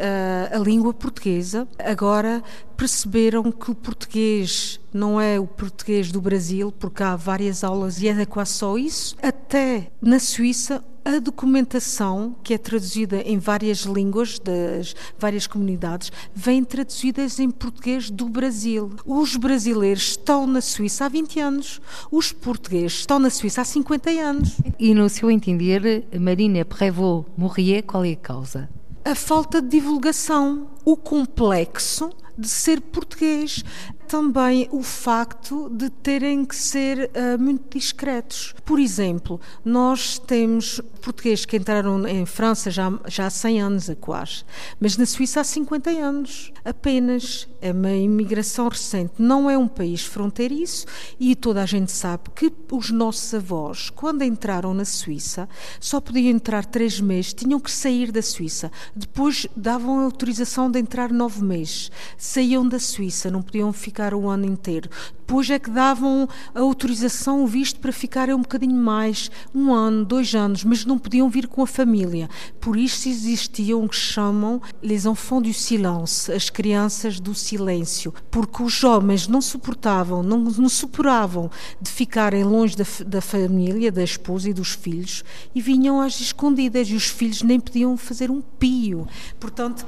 [0.55, 1.67] a língua portuguesa.
[1.77, 2.41] Agora
[2.77, 8.09] perceberam que o português não é o português do Brasil, porque há várias aulas e
[8.09, 9.17] é quase só isso.
[9.23, 16.65] Até na Suíça a documentação, que é traduzida em várias línguas das várias comunidades, vem
[16.65, 18.91] traduzidas em português do Brasil.
[19.05, 24.11] Os brasileiros estão na Suíça há 20 anos, os portugueses estão na Suíça há 50
[24.11, 24.57] anos.
[24.79, 28.71] E no seu entender, Marina Prévost-Mourier, qual é a causa?
[29.05, 33.65] A falta de divulgação, o complexo de ser português
[34.07, 38.55] também o facto de terem que ser uh, muito discretos.
[38.65, 43.97] Por exemplo, nós temos portugueses que entraram em França já, já há 100 anos, a
[43.97, 44.45] quase,
[44.81, 47.49] mas na Suíça há 50 anos apenas.
[47.61, 49.15] É uma imigração recente.
[49.19, 50.85] Não é um país fronteiriço
[51.19, 55.49] e toda a gente sabe que os nossos avós, quando entraram na Suíça,
[55.81, 58.71] só podiam entrar três meses, tinham que sair da Suíça.
[58.95, 61.91] Depois davam autorização de entrar nove meses.
[62.19, 64.91] Saíam da Suíça, não podiam ficar ficar o ano inteiro.
[65.21, 70.05] Depois é que davam a autorização, o visto para ficarem um bocadinho mais, um ano,
[70.05, 72.29] dois anos, mas não podiam vir com a família.
[72.61, 78.63] Por isso existiam o que chamam les enfants du silence, as crianças do silêncio, porque
[78.63, 84.51] os homens não suportavam, não, não superavam de ficarem longe da, da família, da esposa
[84.51, 89.07] e dos filhos e vinham às escondidas e os filhos nem podiam fazer um pio.
[89.41, 89.87] Portanto,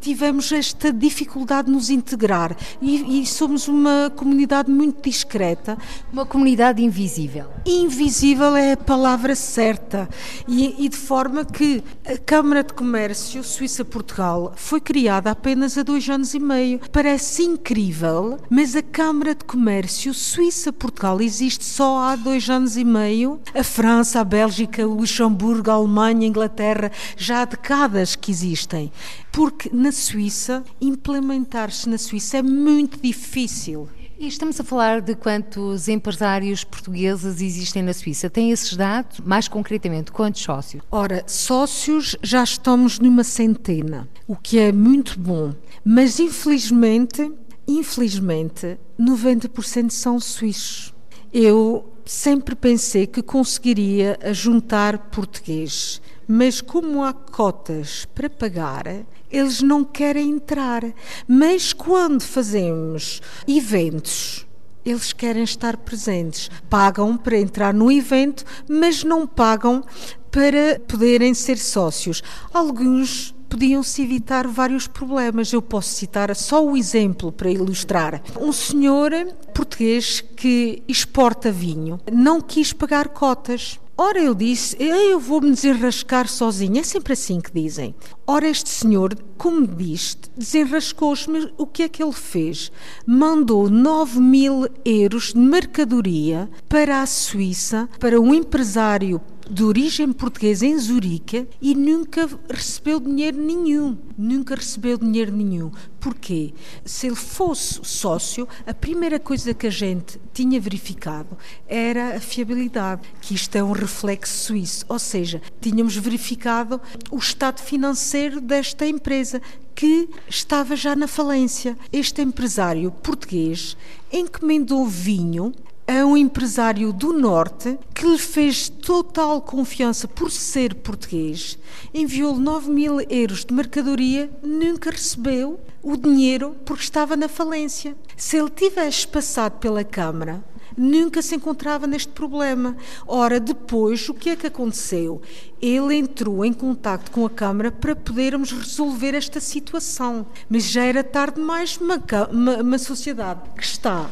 [0.00, 5.76] tivemos esta dificuldade de nos integrar e, e somos uma comunidade muito discreta.
[6.12, 7.46] Uma comunidade invisível.
[7.66, 10.08] Invisível é a palavra certa.
[10.48, 16.08] E, e de forma que a Câmara de Comércio Suíça-Portugal foi criada apenas há dois
[16.08, 16.80] anos e meio.
[16.90, 23.40] Parece incrível, mas a Câmara de Comércio Suíça-Portugal existe só há dois anos e meio.
[23.54, 28.90] A França, a Bélgica, o Luxemburgo, a Alemanha, a Inglaterra, já há décadas que existem.
[29.36, 33.86] Porque na Suíça, implementar-se na Suíça é muito difícil.
[34.18, 38.30] E estamos a falar de quantos empresários portugueses existem na Suíça?
[38.30, 39.20] Tem esses dados?
[39.20, 40.82] Mais concretamente, quantos sócios?
[40.90, 45.52] Ora, sócios já estamos numa centena, o que é muito bom.
[45.84, 47.30] Mas infelizmente,
[47.68, 50.94] infelizmente, 90% são suíços.
[51.30, 58.84] Eu sempre pensei que conseguiria juntar português, mas como há cotas para pagar,
[59.30, 60.82] eles não querem entrar.
[61.26, 64.46] Mas quando fazemos eventos,
[64.84, 66.50] eles querem estar presentes.
[66.70, 69.84] Pagam para entrar no evento, mas não pagam
[70.30, 72.22] para poderem ser sócios.
[72.52, 75.52] Alguns podiam-se evitar vários problemas.
[75.52, 78.22] Eu posso citar só o exemplo para ilustrar.
[78.40, 79.12] Um senhor
[79.54, 86.78] português que exporta vinho não quis pagar cotas Ora, eu disse, eu vou-me desenrascar sozinho.
[86.78, 87.94] É sempre assim que dizem.
[88.26, 92.70] Ora, este senhor, como diz, desenrascou-se, mas o que é que ele fez?
[93.06, 99.18] Mandou 9 mil euros de mercadoria para a Suíça, para um empresário
[99.50, 103.96] de origem portuguesa em Zurique e nunca recebeu dinheiro nenhum.
[104.16, 105.70] Nunca recebeu dinheiro nenhum.
[106.00, 106.52] Porquê?
[106.84, 113.02] Se ele fosse sócio, a primeira coisa que a gente tinha verificado era a fiabilidade,
[113.20, 116.80] que isto é um reflexo suíço, ou seja, tínhamos verificado
[117.10, 119.40] o estado financeiro desta empresa,
[119.74, 121.76] que estava já na falência.
[121.92, 123.76] Este empresário português
[124.12, 125.52] encomendou vinho
[125.88, 131.56] a um empresário do Norte que lhe fez total confiança por ser português,
[131.94, 137.96] enviou-lhe 9 mil euros de mercadoria, nunca recebeu o dinheiro porque estava na falência.
[138.16, 140.42] Se ele tivesse passado pela Câmara,
[140.76, 142.76] nunca se encontrava neste problema.
[143.06, 145.22] Ora, depois, o que é que aconteceu?
[145.62, 150.26] Ele entrou em contato com a Câmara para podermos resolver esta situação.
[150.48, 154.10] Mas já era tarde demais, uma, uma, uma sociedade que está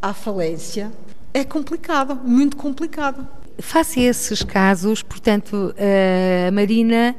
[0.00, 0.92] à falência
[1.32, 3.26] é complicado, muito complicado.
[3.58, 7.16] Face a esses casos, portanto, a Marina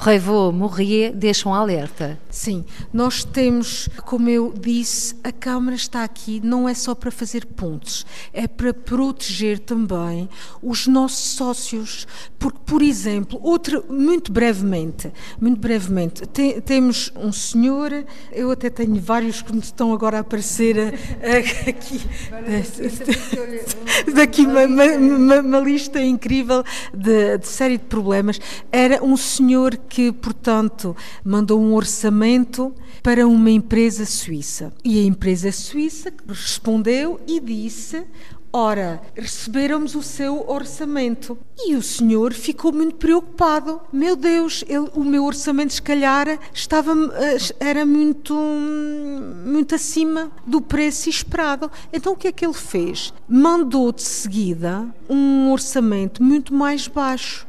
[0.00, 2.18] Prévost Morrier deixam alerta.
[2.30, 7.44] Sim, nós temos, como eu disse, a Câmara está aqui não é só para fazer
[7.44, 10.28] pontos, é para proteger também
[10.62, 12.06] os nossos sócios.
[12.38, 19.00] Porque, por exemplo, outro, muito brevemente, muito brevemente, te, temos um senhor, eu até tenho
[19.00, 20.76] vários que me estão agora a aparecer
[21.20, 22.00] eh, aqui,
[24.14, 26.62] daqui uma, uma, uma, lista incrível
[26.94, 28.40] de, de série de problemas.
[28.70, 34.72] Era um senhor que, portanto, mandou um orçamento para uma empresa suíça.
[34.84, 38.04] E a empresa suíça respondeu e disse:
[38.52, 41.36] Ora, recebemos o seu orçamento.
[41.58, 43.80] E o senhor ficou muito preocupado.
[43.92, 50.62] Meu Deus, ele, o meu orçamento, se calhar, estava, eh, era muito, muito acima do
[50.62, 51.70] preço esperado.
[51.92, 53.12] Então, o que é que ele fez?
[53.28, 57.46] Mandou de seguida um orçamento muito mais baixo.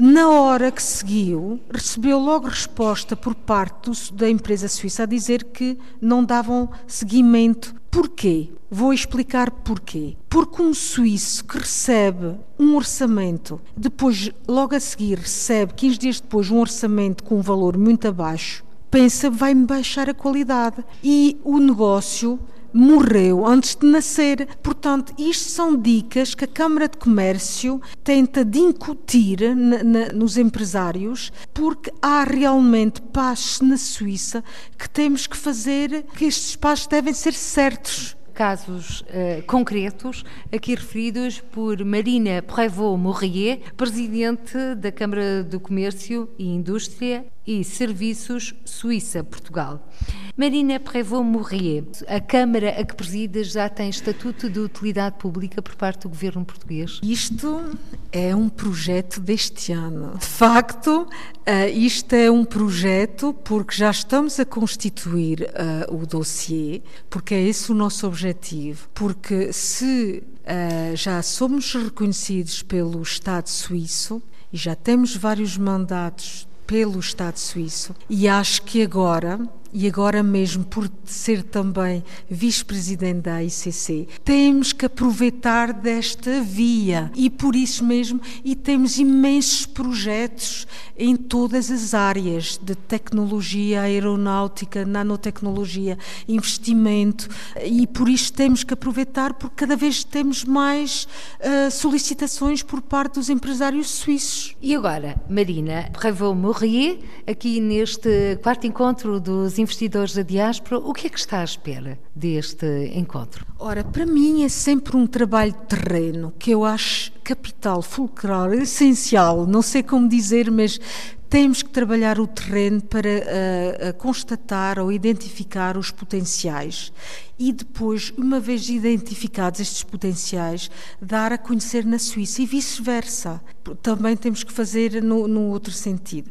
[0.00, 5.76] Na hora que seguiu, recebeu logo resposta por parte da empresa suíça a dizer que
[6.00, 7.74] não davam seguimento.
[7.90, 8.48] Porquê?
[8.70, 10.16] Vou explicar porquê.
[10.28, 16.48] Porque um suíço que recebe um orçamento, depois, logo a seguir, recebe 15 dias depois
[16.48, 20.76] um orçamento com um valor muito abaixo, pensa vai-me baixar a qualidade.
[21.02, 22.38] E o negócio
[22.72, 24.46] morreu antes de nascer.
[24.62, 30.36] Portanto, isto são dicas que a Câmara de Comércio tenta de incutir na, na, nos
[30.36, 34.42] empresários, porque há realmente passos na Suíça
[34.76, 41.40] que temos que fazer, que estes passos devem ser certos casos uh, concretos, aqui referidos
[41.40, 49.88] por Marina Prévost Morrier, presidente da Câmara do Comércio e Indústria e Serviços Suíça, Portugal.
[50.36, 55.74] Marina Prévost Morrier, a Câmara a que presida já tem estatuto de utilidade pública por
[55.74, 57.00] parte do governo português?
[57.02, 57.74] Isto
[58.12, 60.18] é um projeto deste ano.
[60.18, 65.40] De facto, uh, isto é um projeto porque já estamos a constituir
[65.88, 68.90] uh, o dossiê, porque é esse o nosso objetivo.
[68.92, 77.00] Porque se uh, já somos reconhecidos pelo Estado suíço e já temos vários mandatos pelo
[77.00, 77.94] Estado suíço.
[78.10, 79.40] E acho que agora
[79.72, 87.28] e agora mesmo por ser também vice-presidente da ICC, temos que aproveitar desta via e
[87.28, 95.98] por isso mesmo e temos imensos projetos em todas as áreas de tecnologia aeronáutica, nanotecnologia,
[96.26, 97.28] investimento
[97.64, 101.06] e por isso temos que aproveitar porque cada vez temos mais
[101.40, 104.56] uh, solicitações por parte dos empresários suíços.
[104.60, 111.10] E agora, Marina Prévost-Morrier, aqui neste quarto encontro dos investidores da diáspora, o que é
[111.10, 113.46] que está à espera deste encontro?
[113.58, 119.46] Ora, para mim é sempre um trabalho de terreno que eu acho capital, fulcral, essencial,
[119.46, 120.80] não sei como dizer, mas
[121.28, 126.92] temos que trabalhar o terreno para uh, constatar ou identificar os potenciais
[127.38, 130.68] e depois, uma vez identificados estes potenciais,
[131.00, 133.40] dar a conhecer na Suíça e vice-versa.
[133.82, 136.30] Também temos que fazer no, no, outro sentido.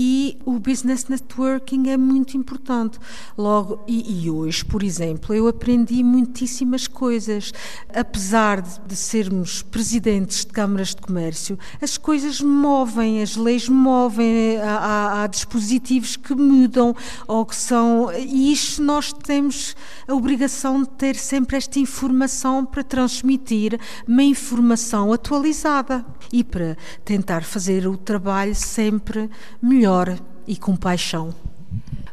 [0.00, 2.98] E o business networking é muito importante.
[3.36, 7.52] Logo, e, e hoje, por exemplo, eu aprendi muitíssimas coisas.
[7.94, 14.56] Apesar de, de sermos presidentes de câmaras de comércio, as coisas movem, as leis movem,
[14.58, 18.10] há, há, há dispositivos que mudam ou que são.
[18.16, 24.22] E isto nós temos a obrigação obrigação de ter sempre esta informação para transmitir uma
[24.22, 29.28] informação atualizada e para tentar fazer o trabalho sempre
[29.60, 31.34] melhor e com paixão.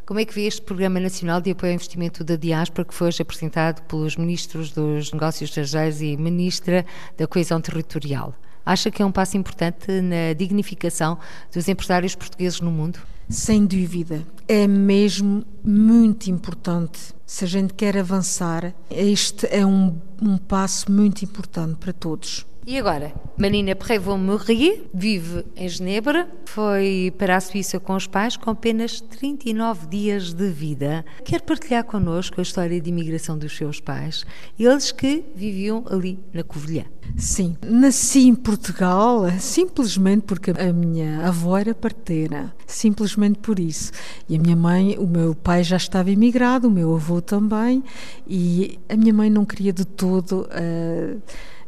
[0.04, 3.08] Como é que vê este Programa Nacional de Apoio ao Investimento da Diáspora, que foi
[3.08, 6.84] hoje apresentado pelos Ministros dos Negócios Estrangeiros e Ministra
[7.16, 8.34] da Coesão Territorial?
[8.66, 11.18] Acha que é um passo importante na dignificação
[11.50, 12.98] dos empresários portugueses no mundo?
[13.30, 17.14] Sem dúvida, é mesmo muito importante.
[17.26, 22.46] Se a gente quer avançar, este é um, um passo muito importante para todos.
[22.68, 28.50] E agora, Marina Prévot-Maurier vive em Genebra, foi para a Suíça com os pais com
[28.50, 31.04] apenas 39 dias de vida.
[31.24, 34.26] Quer partilhar connosco a história de imigração dos seus pais,
[34.58, 36.86] eles que viviam ali na Covilhã?
[37.16, 43.92] Sim, nasci em Portugal simplesmente porque a minha avó era parteira, simplesmente por isso.
[44.28, 47.84] E a minha mãe, o meu pai já estava imigrado, o meu avô também,
[48.26, 50.48] e a minha mãe não queria de todo.
[50.50, 51.22] Uh,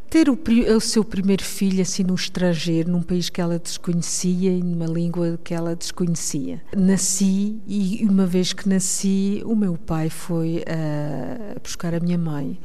[0.08, 0.38] ter o,
[0.74, 5.38] o, seu primeiro filho assim no estrangeiro, num país que ela desconhecia e numa língua
[5.42, 6.62] que ela desconhecia.
[6.76, 12.58] Nasci e uma vez que nasci, o meu pai foi uh, buscar a minha mãe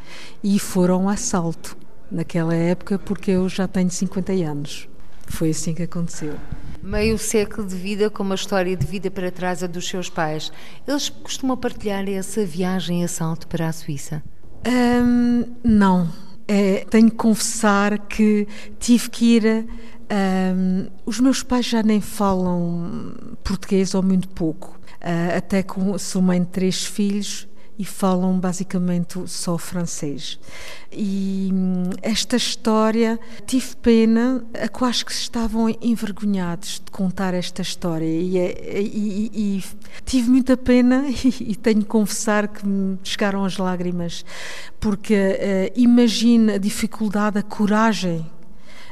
[0.44, 1.78] e foram ao assalto
[2.10, 4.88] naquela época porque eu já tenho 50 anos.
[5.28, 6.36] Foi assim que aconteceu.
[6.82, 10.52] Meio século de vida com uma história de vida para trás a dos seus pais.
[10.86, 14.22] Eles costumam partilhar essa viagem assalto para a Suíça?
[14.66, 16.10] Um, não
[16.54, 18.48] é, tenho que confessar que
[18.80, 19.66] tive que ir.
[20.56, 24.80] Um, os meus pais já nem falam português ou muito pouco.
[25.02, 27.48] Uh, até com sou mãe de três filhos
[27.78, 30.40] e falam basicamente só francês.
[30.92, 38.06] E hum, esta história, tive pena, a quase que estavam envergonhados de contar esta história.
[38.06, 39.64] E, e, e, e
[40.06, 44.24] tive muita pena e, tenho que confessar que me chegaram as lágrimas,
[44.80, 48.20] porque uh, imagina a dificuldade, a coragem.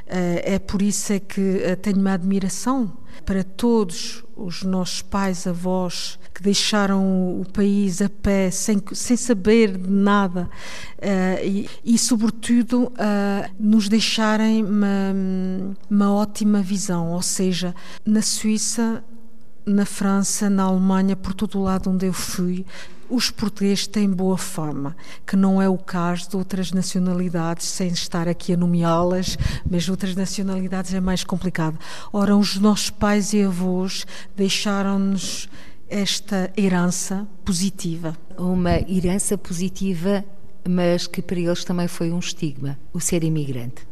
[0.08, 2.92] Uh, é por isso é que uh, tenho uma admiração
[3.26, 9.78] para todos os nossos pais, avós, que deixaram o país a pé, sem, sem saber
[9.78, 10.50] de nada,
[10.98, 15.16] uh, e, e, sobretudo, uh, nos deixarem uma,
[15.90, 17.12] uma ótima visão.
[17.12, 19.04] Ou seja, na Suíça,
[19.66, 22.66] na França, na Alemanha, por todo o lado onde eu fui,
[23.12, 24.96] os portugueses têm boa fama,
[25.28, 29.38] que não é o caso de outras nacionalidades, sem estar aqui a nomeá-las,
[29.70, 31.78] mas outras nacionalidades é mais complicado.
[32.14, 34.06] Ora, os nossos pais e avós
[34.36, 35.50] deixaram-nos
[35.90, 38.18] esta herança positiva.
[38.38, 40.24] Uma herança positiva,
[40.68, 43.86] mas que para eles também foi um estigma, o ser imigrante.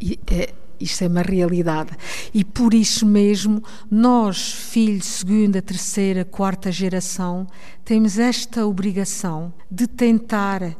[0.00, 1.90] E, é, isto é uma realidade.
[2.32, 7.46] E por isso mesmo, nós, filhos segunda, terceira, quarta geração,
[7.84, 10.74] temos esta obrigação de tentar uh,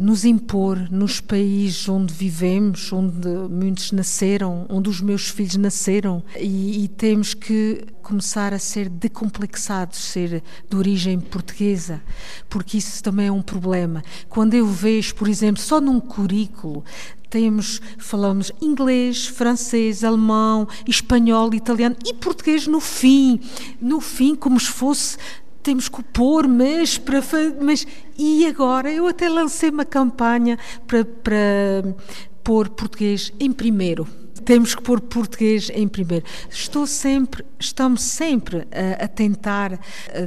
[0.00, 6.84] nos impor nos países onde vivemos, onde muitos nasceram, onde os meus filhos nasceram, e,
[6.84, 12.00] e temos que começar a ser decomplexados, ser de origem portuguesa,
[12.48, 14.02] porque isso também é um problema.
[14.28, 16.84] Quando eu vejo, por exemplo, só num currículo
[17.30, 23.40] temos, falamos inglês, francês, alemão, espanhol, italiano e português no fim,
[23.80, 25.16] no fim como se fosse
[25.62, 27.20] temos que pôr, mas para
[27.60, 31.94] mas e agora eu até lancei uma campanha para, para
[32.42, 34.08] pôr português em primeiro.
[34.46, 36.24] Temos que pôr português em primeiro.
[36.48, 39.78] Estou sempre, estamos sempre a, a tentar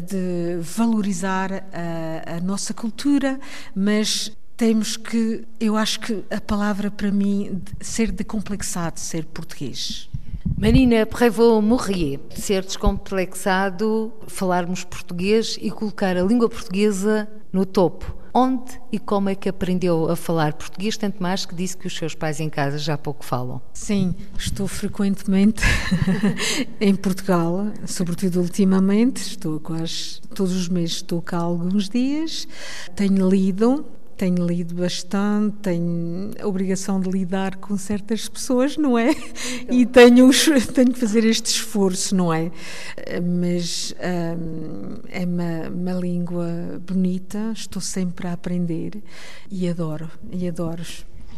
[0.08, 3.40] de valorizar a, a nossa cultura,
[3.74, 4.32] mas
[4.62, 10.08] temos que, eu acho que a palavra para mim, ser decomplexado, ser português.
[10.56, 18.16] Marina Prévost-Morrier, ser descomplexado, falarmos português e colocar a língua portuguesa no topo.
[18.32, 21.98] Onde e como é que aprendeu a falar português, tanto mais que disse que os
[21.98, 23.60] seus pais em casa já pouco falam?
[23.74, 25.64] Sim, estou frequentemente
[26.80, 32.48] em Portugal, sobretudo ultimamente, estou quase todos os meses, estou cá alguns dias,
[32.96, 33.84] tenho lido
[34.22, 39.16] tenho lido bastante, tenho a obrigação de lidar com certas pessoas, não é?
[39.68, 40.30] E tenho,
[40.76, 42.52] tenho que fazer este esforço, não é?
[43.20, 43.96] Mas
[44.38, 46.48] hum, é uma, uma língua
[46.86, 49.02] bonita, estou sempre a aprender
[49.50, 50.84] e adoro, e adoro.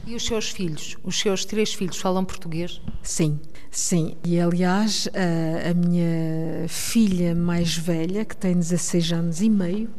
[0.06, 2.82] E os seus filhos, os seus três filhos falam português?
[3.02, 3.40] Sim,
[3.72, 4.18] sim.
[4.26, 9.90] E aliás, a, a minha filha mais velha, que tem 16 anos e meio,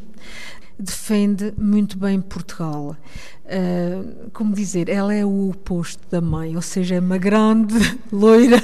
[0.79, 2.97] defende muito bem Portugal.
[3.45, 7.75] Uh, como dizer, ela é o oposto da mãe, ou seja, é uma grande
[8.11, 8.63] loira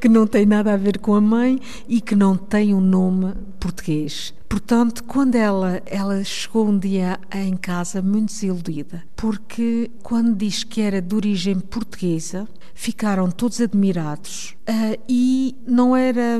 [0.00, 3.34] que não tem nada a ver com a mãe e que não tem um nome
[3.58, 4.32] português.
[4.52, 10.82] Portanto, quando ela, ela chegou um dia em casa muito desiludida, porque quando diz que
[10.82, 16.38] era de origem portuguesa, ficaram todos admirados uh, e não era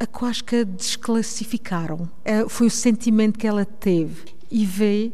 [0.00, 2.08] a quase que desclassificaram.
[2.24, 5.12] Uh, foi o sentimento que ela teve e vê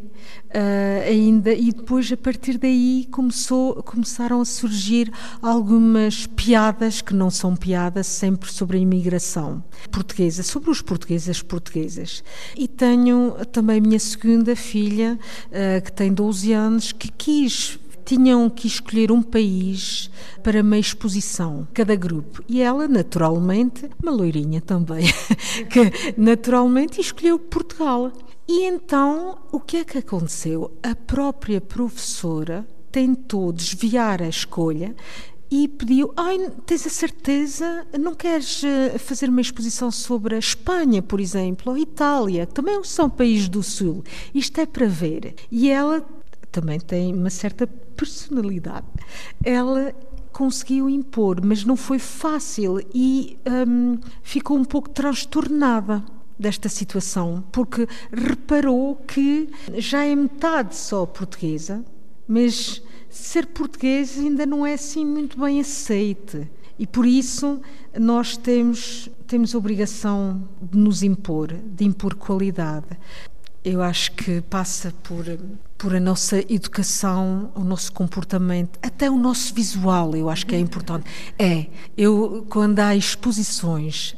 [0.49, 5.11] uh, ainda e depois a partir daí começou começaram a surgir
[5.41, 12.23] algumas piadas que não são piadas sempre sobre a imigração portuguesa sobre os portugueses portuguesas
[12.55, 18.67] e tenho também minha segunda filha uh, que tem 12 anos que quis tinham que
[18.67, 20.11] escolher um país
[20.43, 22.43] para uma exposição, cada grupo.
[22.49, 25.05] E ela, naturalmente, uma loirinha também,
[25.71, 28.11] que naturalmente escolheu Portugal.
[28.53, 30.77] E então, o que é que aconteceu?
[30.83, 34.97] A própria professora tentou desviar a escolha
[35.49, 37.87] e pediu: Ai, tens a certeza?
[37.97, 42.83] Não queres eh, fazer uma exposição sobre a Espanha, por exemplo, ou Itália, que também
[42.83, 44.03] são países do Sul?
[44.35, 45.37] Isto é para ver.
[45.49, 46.05] E ela
[46.51, 48.89] também tem uma certa personalidade.
[49.45, 49.95] Ela
[50.33, 53.39] conseguiu impor, mas não foi fácil e
[53.69, 56.05] hum, ficou um pouco transtornada
[56.41, 61.85] desta situação, porque reparou que já é metade só portuguesa,
[62.27, 66.51] mas ser português ainda não é assim muito bem aceite.
[66.79, 67.61] E por isso
[67.99, 72.87] nós temos, temos obrigação de nos impor, de impor qualidade.
[73.63, 75.27] Eu acho que passa por,
[75.77, 80.59] por a nossa educação, o nosso comportamento, até o nosso visual, eu acho que é
[80.59, 81.05] importante.
[81.39, 84.17] É, eu quando há exposições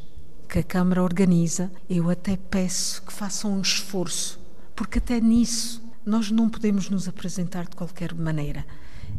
[0.52, 4.38] que a Câmara organiza, eu até peço que façam um esforço,
[4.76, 8.62] porque até nisso nós não podemos nos apresentar de qualquer maneira.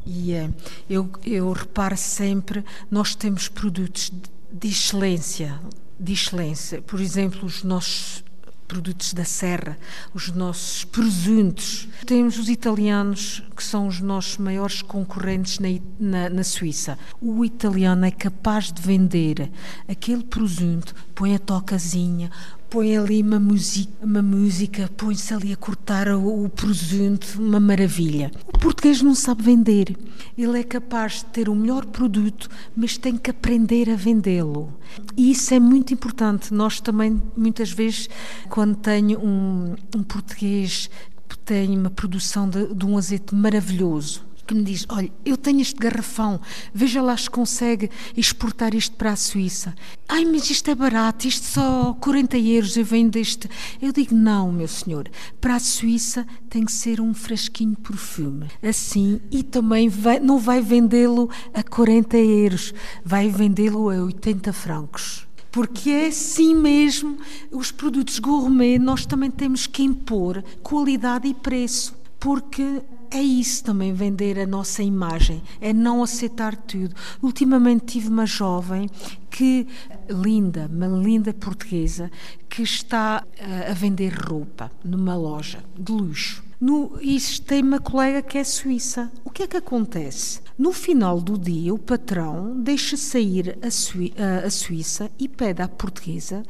[0.05, 0.53] E uh,
[0.87, 4.13] eu, eu reparo sempre, nós temos produtos
[4.51, 5.59] de excelência,
[5.99, 6.83] de excelência.
[6.83, 8.23] Por exemplo, os nossos
[8.67, 9.77] produtos da serra,
[10.13, 11.87] os nossos presuntos.
[12.05, 15.67] Temos os italianos, que são os nossos maiores concorrentes na,
[15.99, 16.97] na, na, Suíça.
[17.21, 19.51] O italiano é capaz de vender
[19.87, 22.31] aquele presunto, põe a tocazinha,
[22.73, 28.31] põe ali uma música, uma música põe-se ali a cortar o, o presunto, uma maravilha.
[28.47, 29.95] O português não sabe vender.
[30.35, 34.73] Ele é capaz de ter o melhor produto, mas tem que aprender a vendê-lo.
[35.15, 36.51] E isso é muito importante.
[36.51, 38.09] Nós também, muitas vezes,
[38.49, 40.89] quando tenho um, um português
[41.29, 45.61] que tem uma produção de, de um azeite maravilhoso, que me diz: Olha, eu tenho
[45.61, 46.39] este garrafão,
[46.73, 49.73] veja lá se consegue exportar isto para a Suíça.
[50.07, 53.49] Ai, mas isto é barato, isto só 40 euros, eu venho deste.
[53.81, 58.47] Eu digo: Não, meu senhor, para a Suíça tem que ser um fresquinho perfume.
[58.61, 62.73] Assim, e também vai, não vai vendê-lo a 40 euros,
[63.03, 67.15] vai vendê-lo a 80 francos porque é assim mesmo,
[67.51, 72.81] os produtos gourmet nós também temos que impor qualidade e preço, porque
[73.13, 76.95] é isso também, vender a nossa imagem, é não aceitar tudo.
[77.21, 78.89] Ultimamente tive uma jovem
[79.29, 79.67] que,
[80.09, 82.09] linda, uma linda portuguesa,
[82.49, 86.43] que está uh, a vender roupa numa loja de luxo.
[86.59, 89.11] No, e tem uma colega que é suíça.
[89.23, 90.41] O que é que acontece?
[90.57, 95.61] No final do dia, o patrão deixa sair a, Sui, a, a Suíça e pede
[95.61, 96.41] à portuguesa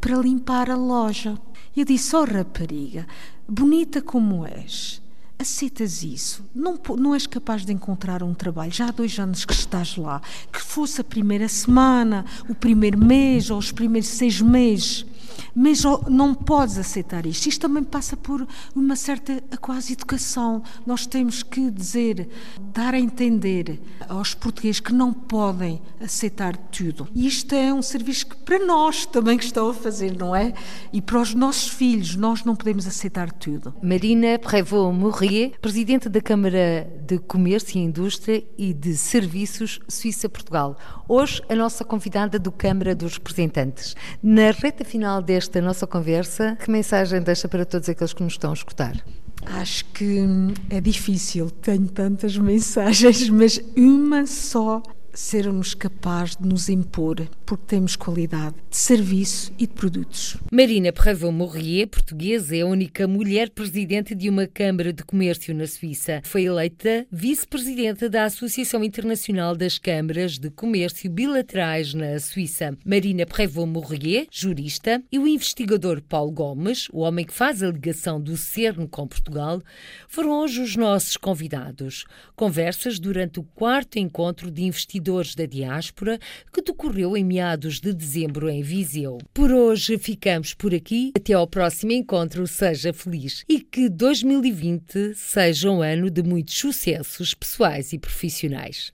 [0.00, 1.36] para limpar a loja.
[1.76, 3.06] Eu disse: Oh, rapariga,
[3.48, 5.02] bonita como és,
[5.38, 9.52] aceitas isso, não, não és capaz de encontrar um trabalho, já há dois anos que
[9.52, 10.20] estás lá,
[10.52, 15.06] que fosse a primeira semana, o primeiro mês ou os primeiros seis meses,
[15.54, 17.46] mas não podes aceitar isto.
[17.46, 20.62] Isto também passa por uma certa quase educação.
[20.86, 22.28] Nós temos que dizer,
[22.60, 27.08] dar a entender aos portugueses que não podem aceitar tudo.
[27.14, 30.52] E isto é um serviço que para nós também estão a fazer, não é?
[30.92, 33.74] E para os nossos filhos, nós não podemos aceitar tudo.
[33.82, 40.76] Marina Prévost-Mourrier, Presidente da Câmara de Comércio e Indústria e de Serviços Suíça-Portugal.
[41.08, 43.96] Hoje, a nossa convidada do Câmara dos Representantes.
[44.22, 48.50] Na reta final desta nossa conversa, que mensagem deixa para todos aqueles que nos estão
[48.50, 48.96] a escutar?
[49.44, 50.24] Acho que
[50.70, 54.82] é difícil, tenho tantas mensagens, mas uma só
[55.18, 60.36] sermos capazes de nos impor, porque temos qualidade de serviço e de produtos.
[60.50, 65.66] Marina Perrevaux Morrier, portuguesa, é a única mulher presidente de uma Câmara de Comércio na
[65.66, 66.20] Suíça.
[66.22, 72.78] Foi eleita vice-presidenta da Associação Internacional das Câmaras de Comércio Bilaterais na Suíça.
[72.84, 78.20] Marina Perrevaux Morrier, jurista, e o investigador Paulo Gomes, o homem que faz a ligação
[78.20, 79.60] do CERN com Portugal,
[80.06, 82.04] foram hoje os nossos convidados.
[82.36, 86.18] Conversas durante o quarto encontro de investidores investidores da diáspora,
[86.52, 89.18] que decorreu em meados de dezembro em Viseu.
[89.32, 91.12] Por hoje ficamos por aqui.
[91.16, 92.46] Até ao próximo encontro.
[92.46, 98.92] Seja feliz e que 2020 seja um ano de muitos sucessos pessoais e profissionais.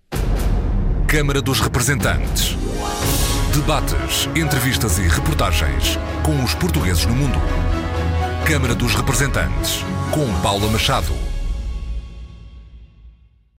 [1.08, 2.54] Câmara dos Representantes.
[3.54, 7.38] Debates, entrevistas e reportagens com os portugueses no mundo.
[8.46, 11.23] Câmara dos Representantes, com Paula Machado.